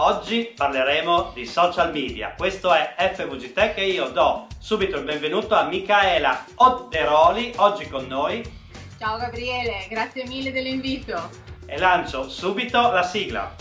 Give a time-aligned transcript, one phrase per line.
[0.00, 2.32] Oggi parleremo di social media.
[2.36, 8.06] Questo è FVG Tech e io do subito il benvenuto a Micaela Odderoli, oggi con
[8.06, 8.48] noi.
[8.96, 11.28] Ciao Gabriele, grazie mille dell'invito.
[11.66, 13.56] E lancio subito la sigla.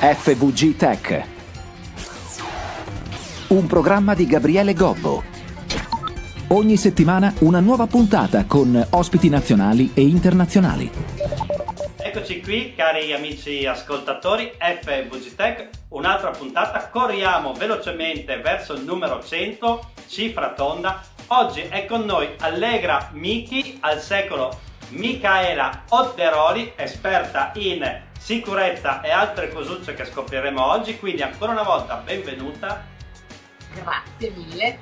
[0.00, 1.24] FVG Tech.
[3.50, 5.22] Un programma di Gabriele Gobbo.
[6.48, 11.19] Ogni settimana una nuova puntata con ospiti nazionali e internazionali.
[12.12, 16.88] Eccoci qui, cari amici ascoltatori, FVG Tech, un'altra puntata.
[16.88, 21.04] Corriamo velocemente verso il numero 100, cifra tonda.
[21.28, 29.52] Oggi è con noi Allegra Miki, al secolo Micaela Otteroli, esperta in sicurezza e altre
[29.52, 30.98] cosucce che scopriremo oggi.
[30.98, 32.84] Quindi ancora una volta benvenuta.
[33.72, 34.78] Grazie mille.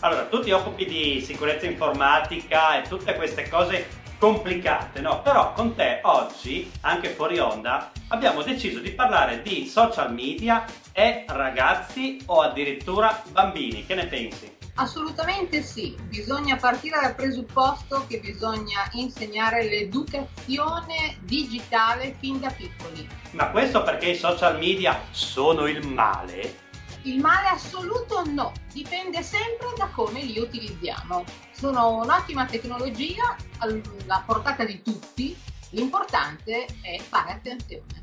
[0.00, 5.22] Allora, tu ti occupi di sicurezza informatica e tutte queste cose complicate, no?
[5.22, 11.24] Però con te oggi, anche fuori onda, abbiamo deciso di parlare di social media e
[11.26, 13.86] ragazzi o addirittura bambini.
[13.86, 14.58] Che ne pensi?
[14.74, 23.08] Assolutamente sì, bisogna partire dal presupposto che bisogna insegnare l'educazione digitale fin da piccoli.
[23.32, 26.68] Ma questo perché i social media sono il male?
[27.04, 31.24] Il male assoluto no, dipende sempre da come li utilizziamo.
[31.50, 35.34] Sono un'ottima tecnologia alla portata di tutti,
[35.70, 38.02] l'importante è fare attenzione.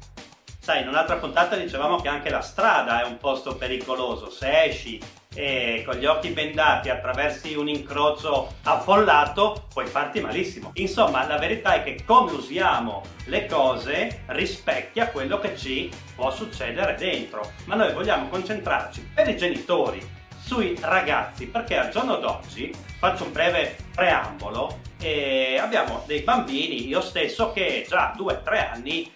[0.59, 4.99] Sai, in un'altra puntata dicevamo che anche la strada è un posto pericoloso, se esci
[5.37, 10.71] e con gli occhi bendati attraversi un incrocio affollato puoi farti malissimo.
[10.73, 16.95] Insomma, la verità è che come usiamo le cose rispecchia quello che ci può succedere
[16.95, 17.51] dentro.
[17.65, 20.01] Ma noi vogliamo concentrarci per i genitori
[20.39, 24.79] sui ragazzi perché al giorno d'oggi faccio un breve preambolo
[25.61, 29.11] abbiamo dei bambini io stesso che già 2-3 anni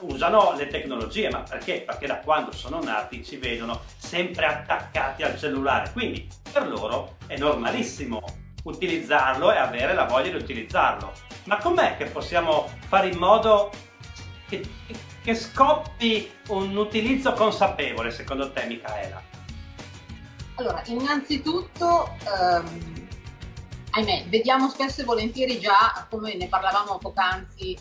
[0.00, 1.82] usano le tecnologie, ma perché?
[1.82, 7.36] Perché da quando sono nati ci vedono sempre attaccati al cellulare, quindi per loro è
[7.36, 8.22] normalissimo
[8.64, 11.12] utilizzarlo e avere la voglia di utilizzarlo.
[11.44, 13.70] Ma com'è che possiamo fare in modo
[14.48, 14.68] che,
[15.22, 19.22] che scoppi un utilizzo consapevole secondo te Michaela?
[20.56, 23.08] Allora, innanzitutto, ehm,
[23.90, 27.76] ahimè, vediamo spesso e volentieri già, come ne parlavamo poc'anzi,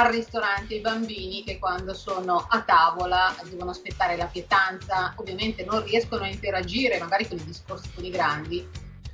[0.00, 5.84] al ristorante i bambini che quando sono a tavola devono aspettare la pietanza, ovviamente non
[5.84, 8.66] riescono a interagire magari con i discorsi con i grandi,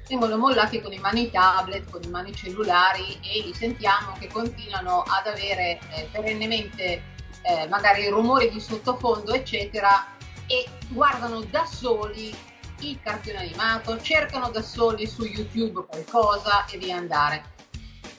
[0.09, 5.03] vengono mollati con i mani tablet, con i mani cellulari e li sentiamo che continuano
[5.03, 7.03] ad avere eh, perennemente
[7.43, 10.15] eh, magari rumori di sottofondo eccetera
[10.47, 12.35] e guardano da soli
[12.81, 17.55] il cartone animato, cercano da soli su YouTube qualcosa e via andare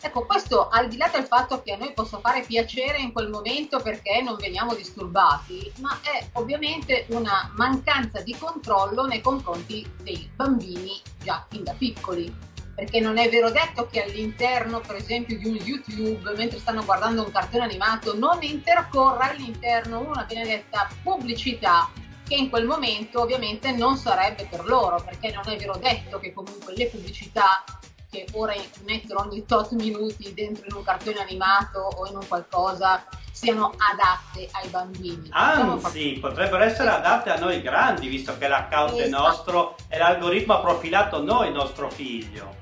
[0.07, 3.27] Ecco, questo al di là del fatto che a noi possa fare piacere in quel
[3.27, 10.31] momento perché non veniamo disturbati, ma è ovviamente una mancanza di controllo nei confronti dei
[10.33, 12.33] bambini già fin da piccoli.
[12.73, 17.25] Perché non è vero detto che all'interno, per esempio, di un YouTube, mentre stanno guardando
[17.25, 21.89] un cartone animato, non intercorra all'interno una benedetta pubblicità
[22.25, 26.31] che in quel momento ovviamente non sarebbe per loro, perché non è vero detto che
[26.31, 27.61] comunque le pubblicità
[28.09, 28.53] che ora
[28.85, 34.49] mettono ogni tot minuti dentro in un cartone animato o in un qualcosa siano adatte
[34.51, 35.27] ai bambini.
[35.31, 39.05] Anzi, potrebbero essere adatte a noi grandi, visto che l'account esatto.
[39.05, 42.55] è nostro e l'algoritmo ha profilato noi, nostro figlio.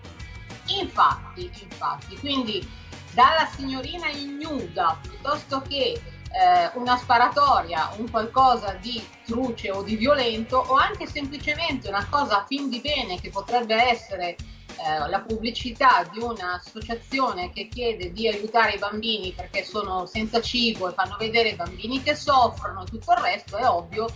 [0.68, 2.68] Infatti, infatti, quindi
[3.14, 6.02] dalla signorina ignuda piuttosto che
[6.36, 12.42] eh, una sparatoria, un qualcosa di truce o di violento o anche semplicemente una cosa
[12.42, 14.36] a fin di bene che potrebbe essere
[14.78, 20.90] eh, la pubblicità di un'associazione che chiede di aiutare i bambini perché sono senza cibo
[20.90, 24.08] e fanno vedere i bambini che soffrono e tutto il resto, è ovvio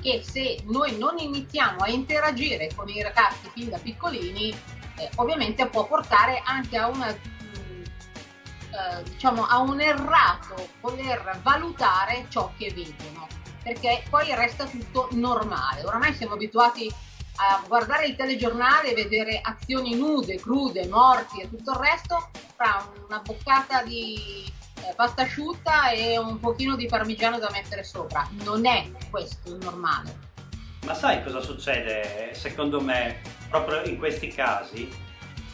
[0.00, 4.50] che se noi non iniziamo a interagire con i ragazzi fin da piccolini,
[4.96, 12.26] eh, ovviamente può portare anche a una mm, eh, diciamo a un errato voler valutare
[12.28, 13.26] ciò che vedono
[13.62, 15.82] perché poi resta tutto normale.
[15.84, 16.92] Oramai siamo abituati
[17.36, 22.88] a guardare il telegiornale e vedere azioni nude, crude, morti e tutto il resto, fra
[23.06, 24.52] una boccata di
[24.82, 28.28] eh, pasta asciutta e un pochino di parmigiano da mettere sopra.
[28.44, 30.32] Non è questo il normale.
[30.84, 34.88] Ma sai cosa succede secondo me proprio in questi casi?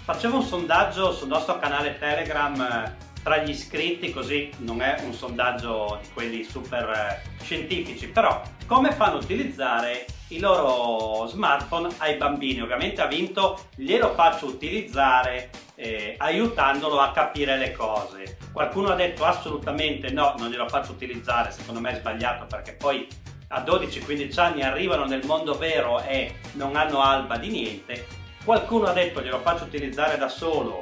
[0.02, 5.98] Facevo un sondaggio sul nostro canale Telegram tra gli iscritti, così non è un sondaggio
[6.02, 12.62] di quelli super eh, scientifici, però come fanno a utilizzare i loro smartphone ai bambini.
[12.62, 18.38] Ovviamente ha vinto, glielo faccio utilizzare eh, aiutandolo a capire le cose.
[18.52, 23.08] Qualcuno ha detto assolutamente no, non glielo faccio utilizzare, secondo me è sbagliato perché poi
[23.49, 28.06] a 12-15 anni arrivano nel mondo vero e non hanno alba di niente.
[28.44, 30.81] Qualcuno ha detto glielo faccio utilizzare da solo,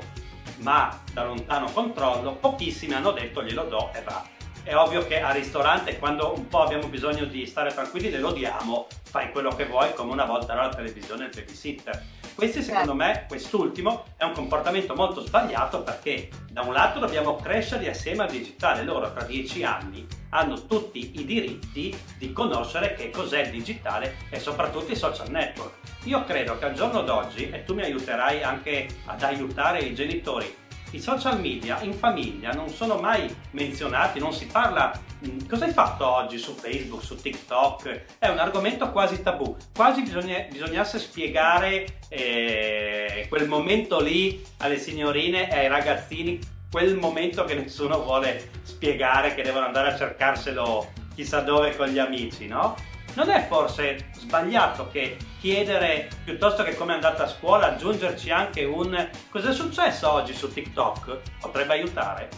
[0.58, 2.34] ma da lontano controllo.
[2.34, 4.37] Pochissimi hanno detto glielo do e va.
[4.69, 8.32] È ovvio che al ristorante quando un po' abbiamo bisogno di stare tranquilli le lo
[8.32, 12.05] diamo, fai quello che vuoi come una volta era la televisione il babysitter.
[12.35, 17.88] Questo secondo me, quest'ultimo, è un comportamento molto sbagliato perché da un lato dobbiamo crescere
[17.88, 23.44] assieme al digitale, loro tra dieci anni hanno tutti i diritti di conoscere che cos'è
[23.44, 25.76] il digitale e soprattutto i social network.
[26.05, 30.55] Io credo che al giorno d'oggi, e tu mi aiuterai anche ad aiutare i genitori,
[30.93, 34.93] i social media in famiglia non sono mai menzionati, non si parla
[35.26, 40.02] mm, cosa hai fatto oggi su Facebook, su TikTok, è un argomento quasi tabù, quasi
[40.02, 46.38] bisogna, bisognasse spiegare eh, quel momento lì alle signorine e ai ragazzini,
[46.70, 51.99] quel momento che nessuno vuole spiegare, che devono andare a cercarselo chissà dove con gli
[51.99, 52.76] amici, no?
[53.14, 58.64] Non è forse sbagliato che chiedere, piuttosto che come è andata a scuola, aggiungerci anche
[58.64, 61.19] un cosa è successo oggi su TikTok?
[61.40, 62.28] Potrebbe aiutare?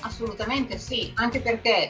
[0.00, 1.88] Assolutamente sì, anche perché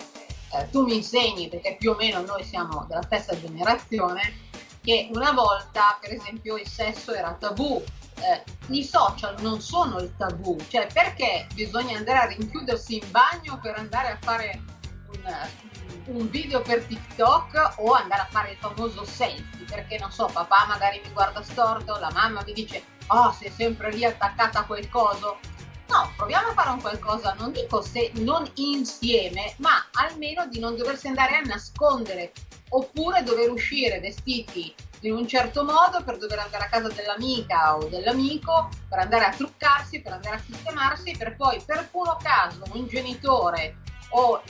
[0.53, 4.51] eh, tu mi insegni, perché più o meno noi siamo della stessa generazione,
[4.83, 7.83] che una volta, per esempio, il sesso era tabù.
[8.17, 13.59] Eh, I social non sono il tabù, cioè perché bisogna andare a rinchiudersi in bagno
[13.61, 14.61] per andare a fare
[15.09, 15.35] un,
[16.07, 20.67] un video per TikTok o andare a fare il famoso selfie, perché non so, papà
[20.67, 24.89] magari mi guarda storto, la mamma mi dice oh sei sempre lì attaccata a quel
[24.89, 25.39] coso.
[25.89, 30.75] No, proviamo a fare un qualcosa, non dico se non insieme, ma almeno di non
[30.75, 32.33] doversi andare a nascondere
[32.71, 37.89] oppure dover uscire vestiti in un certo modo per dover andare a casa dell'amica o
[37.89, 42.87] dell'amico, per andare a truccarsi, per andare a sistemarsi, per poi per puro caso un
[42.87, 43.82] genitore
[44.13, 44.43] o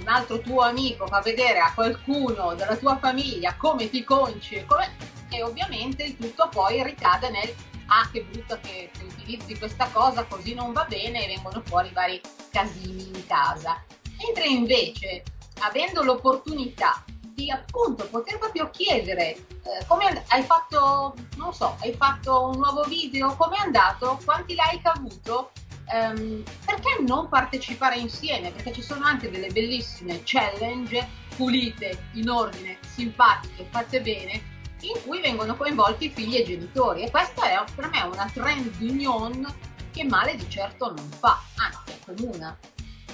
[0.00, 4.96] un altro tuo amico fa vedere a qualcuno della tua famiglia come ti conci come...
[5.30, 7.54] e ovviamente il tutto poi ricade nel
[7.86, 11.90] ah che brutto che, che utilizzi questa cosa così non va bene e vengono fuori
[11.92, 12.20] vari
[12.50, 13.82] casini in casa.
[14.18, 15.22] Mentre invece
[15.60, 22.48] avendo l'opportunità di appunto poter proprio chiedere eh, come hai fatto non so hai fatto
[22.48, 25.52] un nuovo video come è andato quanti like ha avuto
[25.92, 28.50] um, perché non partecipare insieme?
[28.50, 31.06] Perché ci sono anche delle bellissime challenge
[31.36, 37.02] pulite, in ordine, simpatiche, fatte bene, in cui vengono coinvolti figli e genitori.
[37.02, 39.46] E questa è per me una trend union
[39.90, 42.58] che male di certo non fa, anzi è comune.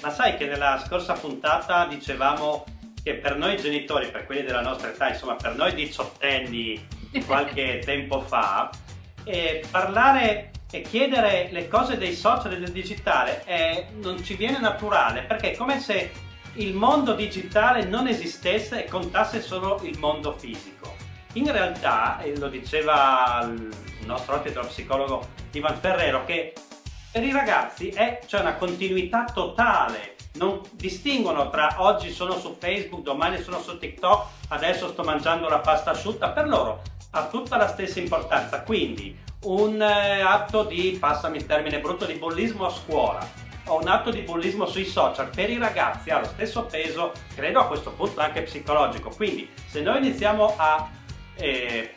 [0.01, 2.65] Ma sai che nella scorsa puntata dicevamo
[3.03, 6.87] che per noi genitori, per quelli della nostra età, insomma per noi diciottenni
[7.25, 8.69] qualche tempo fa,
[9.25, 14.59] eh, parlare e chiedere le cose dei social e del digitale è, non ci viene
[14.59, 16.11] naturale perché è come se
[16.55, 20.95] il mondo digitale non esistesse e contasse solo il mondo fisico.
[21.35, 23.69] In realtà, e lo diceva il
[24.07, 26.55] nostro ospite, lo psicologo Ivan Ferrero, che
[27.13, 33.43] per i ragazzi c'è una continuità totale, non distinguono tra oggi sono su Facebook, domani
[33.43, 38.01] sono su TikTok, adesso sto mangiando la pasta asciutta, per loro ha tutta la stessa
[38.01, 43.81] importanza, quindi un eh, atto di, passami il termine brutto, di bullismo a scuola o
[43.81, 47.67] un atto di bullismo sui social per i ragazzi ha lo stesso peso, credo a
[47.67, 49.11] questo punto anche psicologico.
[49.11, 50.89] Quindi se noi iniziamo a
[51.35, 51.95] eh,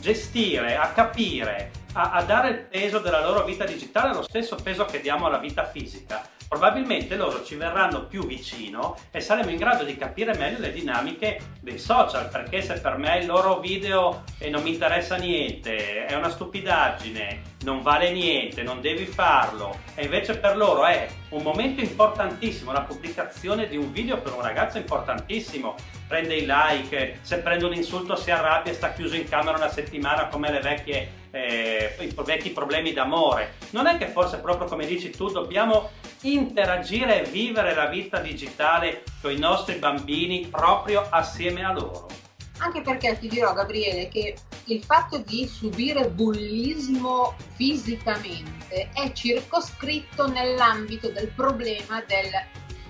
[0.00, 4.84] gestire, a capire, a, a dare il peso della loro vita digitale, lo stesso peso
[4.84, 9.82] che diamo alla vita fisica, probabilmente loro ci verranno più vicino e saremo in grado
[9.82, 14.50] di capire meglio le dinamiche dei social, perché se per me il loro video e
[14.50, 20.38] non mi interessa niente, è una stupidaggine, non vale niente, non devi farlo, e invece
[20.38, 24.80] per loro è un momento importantissimo, la pubblicazione di un video per un ragazzo è
[24.80, 25.74] importantissimo,
[26.06, 29.70] prende i like, se prende un insulto si arrabbia e sta chiuso in camera una
[29.70, 33.54] settimana come le vecchie, eh, i vecchi problemi d'amore.
[33.70, 35.90] Non è che forse proprio come dici tu dobbiamo
[36.22, 42.23] interagire e vivere la vita digitale con i nostri bambini proprio assieme a loro?
[42.58, 51.10] Anche perché ti dirò Gabriele che il fatto di subire bullismo fisicamente è circoscritto nell'ambito
[51.10, 52.30] del problema del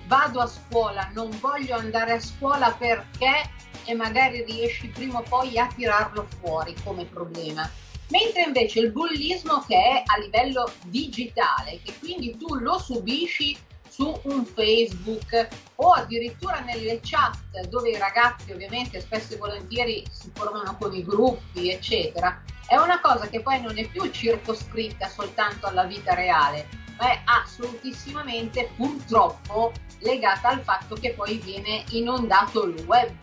[0.07, 3.49] vado a scuola, non voglio andare a scuola perché
[3.85, 7.69] e magari riesci prima o poi a tirarlo fuori come problema.
[8.09, 13.57] Mentre invece il bullismo che è a livello digitale, che quindi tu lo subisci
[13.95, 17.37] su un Facebook o addirittura nelle chat
[17.69, 22.99] dove i ragazzi ovviamente spesso e volentieri si formano con i gruppi, eccetera, è una
[22.99, 29.71] cosa che poi non è più circoscritta soltanto alla vita reale, ma è assolutissimamente purtroppo
[29.99, 33.13] legata al fatto che poi viene inondato il web.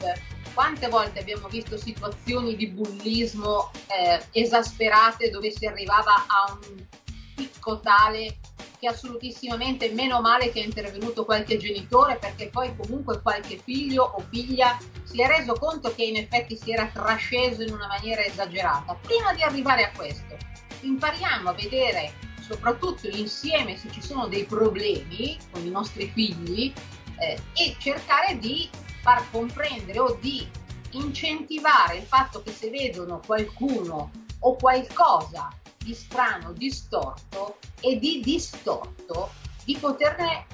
[0.54, 6.86] Quante volte abbiamo visto situazioni di bullismo eh, esasperate dove si arrivava a un
[7.34, 8.38] picco tale
[8.78, 14.24] che assolutissimamente meno male che è intervenuto qualche genitore perché poi comunque qualche figlio o
[14.28, 18.98] figlia si è reso conto che in effetti si era trasceso in una maniera esagerata.
[19.00, 20.36] Prima di arrivare a questo,
[20.80, 26.72] impariamo a vedere soprattutto insieme se ci sono dei problemi con i nostri figli
[27.18, 28.68] eh, e cercare di
[29.00, 30.44] far comprendere o di
[30.90, 34.10] incentivare il fatto che se vedono qualcuno
[34.40, 35.48] o qualcosa
[35.82, 39.32] di strano, distorto e di distorto,
[39.64, 40.46] di poterne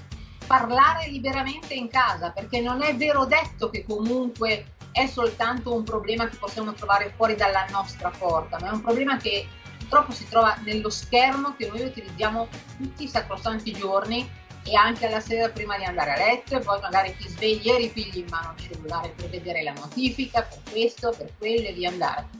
[0.46, 6.28] parlare liberamente in casa, perché non è vero detto che comunque è soltanto un problema
[6.28, 9.46] che possiamo trovare fuori dalla nostra porta, ma è un problema che
[9.78, 14.28] purtroppo si trova nello schermo che noi utilizziamo tutti i sacrosanti giorni
[14.64, 17.76] e anche alla sera prima di andare a letto e poi magari ti svegli e
[17.76, 21.90] ripigli in mano il cellulare per vedere la notifica, per questo, per quello e via
[21.90, 22.37] andare.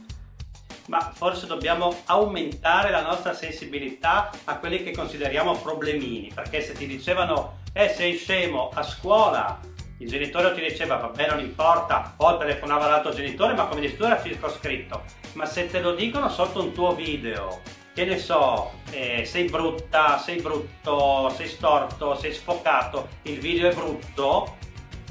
[0.89, 6.87] Ma forse dobbiamo aumentare la nostra sensibilità a quelli che consideriamo problemini, perché se ti
[6.87, 9.59] dicevano eh sei scemo a scuola
[9.99, 14.03] il genitore ti diceva vabbè non importa, o telefonava l'altro genitore, ma come dici tu
[14.03, 15.03] era circoscritto.
[15.33, 17.61] Ma se te lo dicono sotto un tuo video,
[17.93, 23.75] che ne so, eh, sei brutta, sei brutto, sei storto, sei sfocato, il video è
[23.75, 24.57] brutto,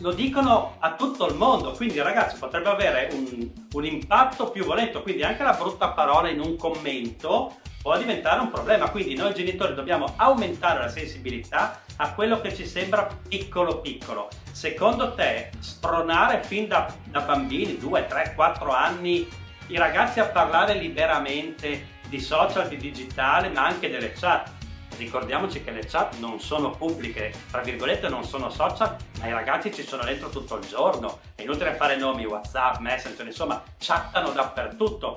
[0.00, 5.02] lo dicono a tutto il mondo, quindi ragazzi potrebbe avere un, un impatto più violento,
[5.02, 9.74] quindi anche la brutta parola in un commento può diventare un problema, quindi noi genitori
[9.74, 14.28] dobbiamo aumentare la sensibilità a quello che ci sembra piccolo piccolo.
[14.52, 19.28] Secondo te spronare fin da, da bambini, 2, 3, 4 anni,
[19.68, 24.50] i ragazzi a parlare liberamente di social, di digitale, ma anche delle chat?
[24.98, 29.72] Ricordiamoci che le chat non sono pubbliche, tra virgolette non sono social, ma i ragazzi
[29.72, 31.20] ci sono dentro tutto il giorno.
[31.36, 35.16] È inutile fare nomi, WhatsApp, Messenger, insomma, chattano dappertutto.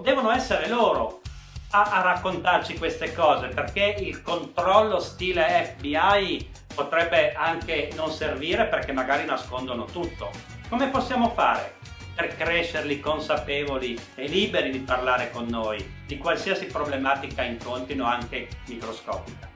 [0.00, 1.22] Devono essere loro
[1.70, 8.92] a, a raccontarci queste cose perché il controllo stile FBI potrebbe anche non servire perché
[8.92, 10.30] magari nascondono tutto.
[10.68, 11.82] Come possiamo fare
[12.14, 19.50] per crescerli consapevoli e liberi di parlare con noi di qualsiasi problematica incontrino anche microscopica?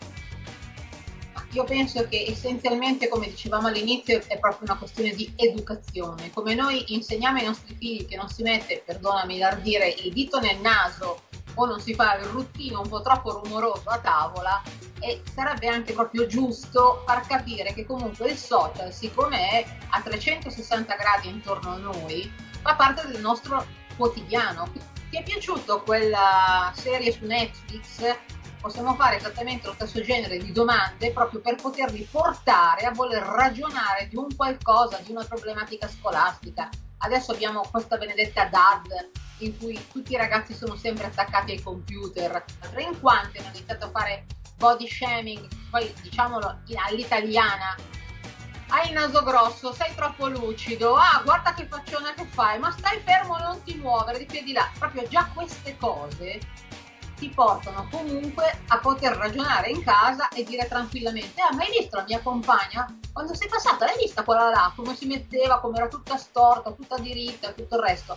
[1.52, 6.30] Io penso che essenzialmente, come dicevamo all'inizio, è proprio una questione di educazione.
[6.30, 10.58] Come noi insegniamo ai nostri figli che non si mette, perdonami l'ardire, il dito nel
[10.58, 11.22] naso
[11.58, 14.62] o non si fa il ruttino un po' troppo rumoroso a tavola
[15.00, 20.94] e sarebbe anche proprio giusto far capire che comunque il social, siccome è a 360
[20.94, 23.64] gradi intorno a noi, fa parte del nostro
[23.96, 24.70] quotidiano.
[25.10, 28.16] Ti è piaciuto quella serie su Netflix?
[28.60, 34.08] Possiamo fare esattamente lo stesso genere di domande proprio per poterli portare a voler ragionare
[34.08, 36.68] di un qualcosa, di una problematica scolastica.
[36.98, 42.44] Adesso abbiamo questa benedetta DAD in cui tutti i ragazzi sono sempre attaccati ai computer.
[42.78, 44.26] In quanti hanno iniziato a fare
[44.56, 47.76] body shaming, poi diciamolo all'italiana.
[48.70, 53.00] Hai il naso grosso, sei troppo lucido, ah guarda che faccione che fai, ma stai
[53.02, 54.70] fermo, non ti muovere, di piedi là.
[54.78, 56.38] Proprio già queste cose
[57.16, 61.96] ti portano comunque a poter ragionare in casa e dire tranquillamente, ah ma hai visto
[61.96, 62.86] la mia compagna?
[63.10, 66.98] Quando sei passata l'hai vista quella là, come si metteva, come era tutta storta, tutta
[66.98, 68.16] diritta, tutto il resto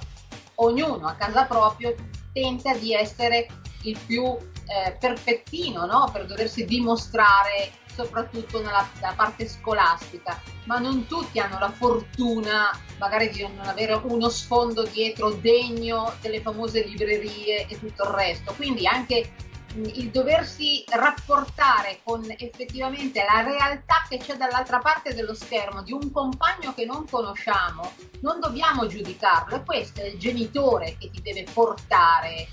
[0.64, 1.94] ognuno a casa propria
[2.34, 3.48] tenta di essere
[3.84, 6.10] il più eh, perfettino no?
[6.12, 13.30] per doversi dimostrare soprattutto nella, nella, parte scolastica, ma non tutti hanno la fortuna magari
[13.30, 18.54] di non avere uno sfondo dietro degno delle famose librerie e tutto il resto.
[18.56, 19.34] Quindi anche
[19.76, 26.12] il doversi rapportare con effettivamente la realtà che c'è dall'altra parte dello schermo di un
[26.12, 31.46] compagno che non conosciamo, non dobbiamo giudicarlo, e questo è il genitore che ti deve
[31.52, 32.48] portare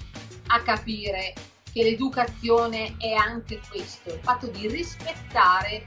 [0.49, 1.35] a capire
[1.73, 5.87] che l'educazione è anche questo, il fatto di rispettare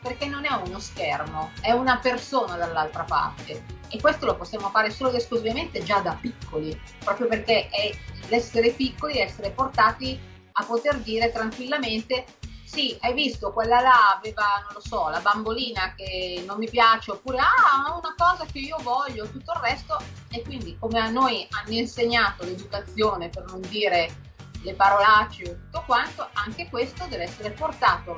[0.00, 3.80] perché non è uno schermo, è una persona dall'altra parte.
[3.88, 7.92] E questo lo possiamo fare solo ed esclusivamente già da piccoli, proprio perché è
[8.28, 10.18] l'essere piccoli, essere portati
[10.52, 12.24] a poter dire tranquillamente
[12.72, 17.10] sì, hai visto, quella là aveva, non lo so, la bambolina che non mi piace,
[17.10, 19.98] oppure ah, una cosa che io voglio, tutto il resto
[20.30, 24.30] e quindi come a noi hanno insegnato l'educazione per non dire
[24.62, 28.16] le parolacce e tutto quanto, anche questo deve essere portato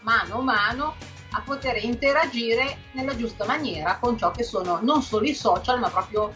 [0.00, 0.96] mano a mano
[1.30, 5.88] a poter interagire nella giusta maniera con ciò che sono non solo i social, ma
[5.88, 6.34] proprio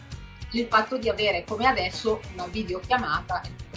[0.53, 3.68] il fatto di avere come adesso una videochiamata e.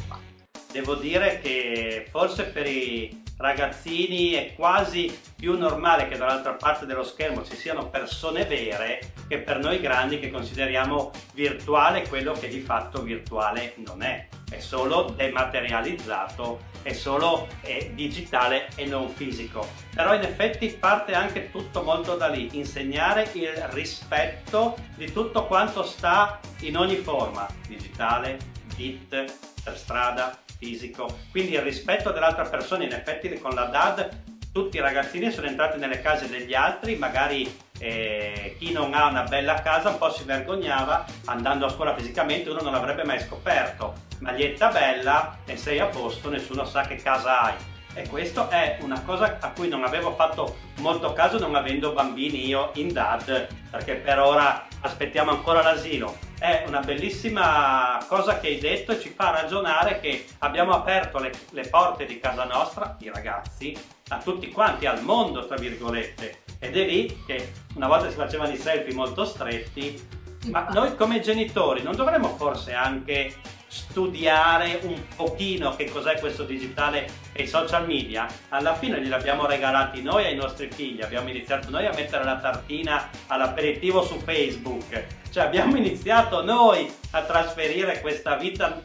[0.73, 7.03] Devo dire che forse per i ragazzini è quasi più normale che dall'altra parte dello
[7.03, 12.61] schermo ci siano persone vere che per noi grandi che consideriamo virtuale quello che di
[12.61, 19.69] fatto virtuale non è, è solo dematerializzato, è solo è digitale e non fisico.
[19.95, 25.83] Però in effetti parte anche tutto molto da lì, insegnare il rispetto di tutto quanto
[25.83, 28.39] sta in ogni forma, digitale,
[28.77, 31.19] bit, per strada, fisico.
[31.31, 34.21] Quindi il rispetto dell'altra persona, in effetti con la DAD
[34.53, 39.23] tutti i ragazzini sono entrati nelle case degli altri, magari eh, chi non ha una
[39.23, 43.95] bella casa un po' si vergognava andando a scuola fisicamente, uno non l'avrebbe mai scoperto.
[44.19, 47.55] Maglietta bella e sei a posto, nessuno sa che casa hai.
[47.95, 52.47] E questo è una cosa a cui non avevo fatto molto caso non avendo bambini
[52.47, 56.31] io in DAD, perché per ora aspettiamo ancora l'asilo.
[56.43, 61.31] È una bellissima cosa che hai detto e ci fa ragionare che abbiamo aperto le,
[61.51, 66.39] le porte di casa nostra, i ragazzi, a tutti quanti, al mondo, tra virgolette.
[66.59, 70.05] Ed è lì che una volta si facevano i selfie molto stretti,
[70.47, 73.33] ma noi come genitori non dovremmo forse anche
[73.73, 78.27] studiare un pochino che cos'è questo digitale e i social media?
[78.51, 82.39] Alla fine glieli abbiamo regalati noi ai nostri figli, abbiamo iniziato noi a mettere la
[82.39, 88.79] tartina all'aperitivo su Facebook, cioè abbiamo iniziato noi a trasferire questa vita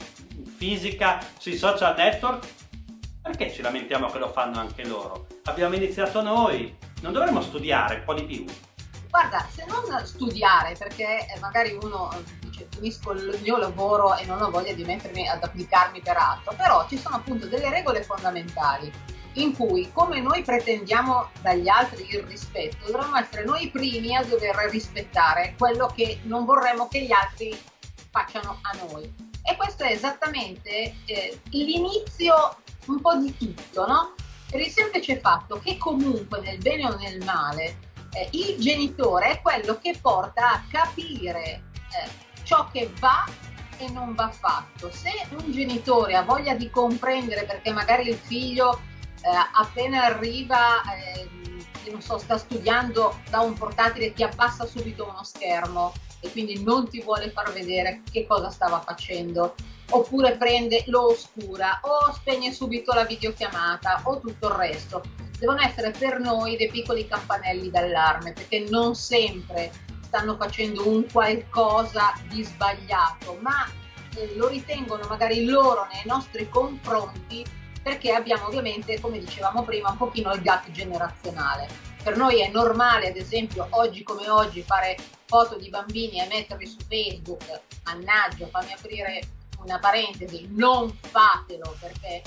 [0.56, 2.48] fisica sui social network
[3.22, 5.28] perché ci lamentiamo che lo fanno anche loro?
[5.44, 8.46] Abbiamo iniziato noi, non dovremmo studiare un po' di più.
[9.10, 12.10] Guarda, se non studiare, perché eh, magari uno
[12.58, 16.54] dice finisco il mio lavoro e non ho voglia di mettermi ad applicarmi per altro,
[16.58, 18.92] però ci sono appunto delle regole fondamentali
[19.34, 24.24] in cui come noi pretendiamo dagli altri il rispetto, dovremmo essere noi i primi a
[24.24, 27.56] dover rispettare quello che non vorremmo che gli altri
[28.10, 29.14] facciano a noi.
[29.44, 34.16] E questo è esattamente eh, l'inizio un po' di tutto, no?
[34.50, 37.78] Per il semplice fatto che comunque nel bene o nel male
[38.14, 43.26] eh, il genitore è quello che porta a capire eh, ciò che va
[43.78, 44.90] e non va fatto.
[44.90, 48.80] Se un genitore ha voglia di comprendere perché magari il figlio
[49.22, 51.28] eh, appena arriva, eh,
[51.92, 56.90] non so, sta studiando da un portatile, ti abbassa subito uno schermo e quindi non
[56.90, 59.54] ti vuole far vedere che cosa stava facendo
[59.90, 65.04] oppure prende, lo oscura o spegne subito la videochiamata o tutto il resto.
[65.38, 69.72] Devono essere per noi dei piccoli campanelli d'allarme perché non sempre
[70.18, 73.70] stanno facendo un qualcosa di sbagliato, ma
[74.16, 77.46] eh, lo ritengono magari loro nei nostri confronti
[77.84, 81.68] perché abbiamo ovviamente, come dicevamo prima, un pochino il gap generazionale.
[82.02, 86.66] Per noi è normale, ad esempio, oggi come oggi, fare foto di bambini e metterli
[86.66, 87.44] su Facebook.
[87.86, 89.22] Mannaggia, fammi aprire
[89.60, 92.24] una parentesi, non fatelo perché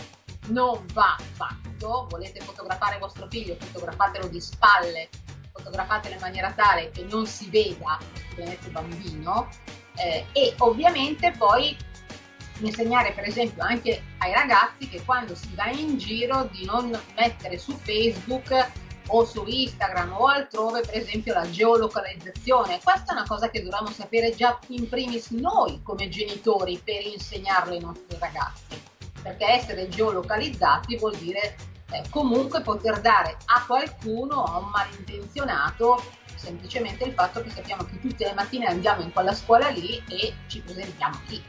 [0.47, 5.09] non va fatto, volete fotografare vostro figlio, fotografatelo di spalle,
[5.63, 7.99] fotografatelo in maniera tale che non si veda
[8.37, 9.49] il bambino
[9.97, 11.77] eh, e ovviamente poi
[12.61, 17.59] insegnare per esempio anche ai ragazzi che quando si va in giro di non mettere
[17.59, 18.71] su Facebook
[19.13, 22.81] o su Instagram o altrove per esempio la geolocalizzazione.
[22.83, 27.73] Questa è una cosa che dovremmo sapere già in primis noi come genitori per insegnarlo
[27.73, 28.81] ai nostri ragazzi,
[29.21, 31.57] perché essere geolocalizzati vuol dire
[31.93, 36.03] eh, comunque poter dare a qualcuno, a un malintenzionato,
[36.35, 40.35] semplicemente il fatto che sappiamo che tutte le mattine andiamo in quella scuola lì e
[40.47, 41.43] ci presentiamo lì.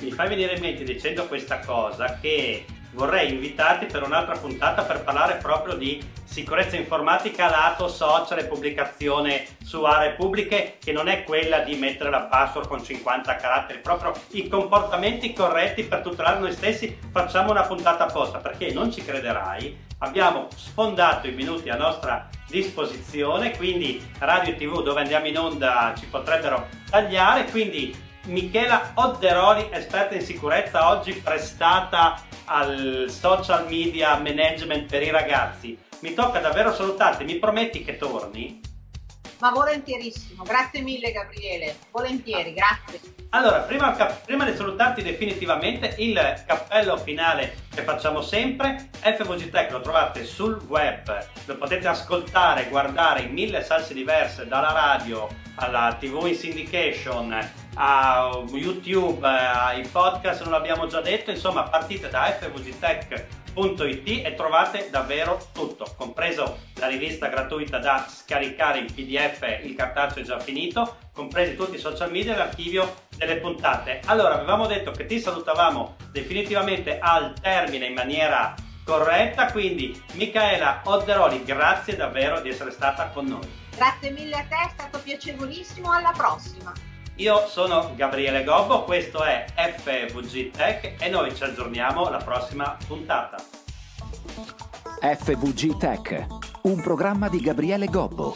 [0.00, 5.02] Mi fai venire in mente dicendo questa cosa che vorrei invitarti per un'altra puntata per
[5.02, 11.24] parlare proprio di sicurezza informatica lato social e pubblicazione su aree pubbliche che non è
[11.24, 16.52] quella di mettere la password con 50 caratteri, proprio i comportamenti corretti per tutelare noi
[16.52, 22.28] stessi facciamo una puntata apposta perché non ci crederai abbiamo sfondato i minuti a nostra
[22.48, 30.14] disposizione quindi radio tv dove andiamo in onda ci potrebbero tagliare quindi Michela Odderoli, esperta
[30.14, 35.76] in sicurezza, oggi prestata al social media management per i ragazzi.
[36.00, 38.60] Mi tocca davvero salutarti, mi prometti che torni?
[39.40, 43.00] Ma volentierissimo, grazie mille Gabriele, volentieri, grazie.
[43.30, 43.90] Allora, prima,
[44.24, 50.62] prima, di salutarti definitivamente, il cappello finale che facciamo sempre, FVG Tech lo trovate sul
[50.68, 57.50] web, lo potete ascoltare, guardare in mille salse diverse, dalla radio alla TV in syndication,
[57.74, 64.34] a YouTube, ai podcast, non l'abbiamo già detto, insomma partite da FVG Tech www.it e
[64.34, 70.40] trovate davvero tutto, compreso la rivista gratuita da scaricare in PDF, il cartaceo è già
[70.40, 74.00] finito, compresi tutti i social media e l'archivio delle puntate.
[74.06, 78.54] Allora, avevamo detto che ti salutavamo definitivamente al termine in maniera
[78.84, 83.60] corretta, quindi Michaela Odderoli, grazie davvero di essere stata con noi.
[83.76, 86.72] Grazie mille a te, è stato piacevolissimo, alla prossima.
[87.16, 93.36] Io sono Gabriele Gobbo, questo è FVG Tech e noi ci aggiorniamo alla prossima puntata.
[95.00, 96.26] FVG Tech,
[96.62, 98.34] un programma di Gabriele Gobbo.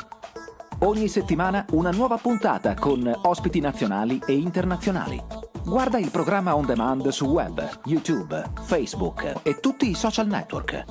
[0.80, 5.24] Ogni settimana una nuova puntata con ospiti nazionali e internazionali.
[5.64, 10.84] Guarda il programma on demand su web, YouTube, Facebook e tutti i social network.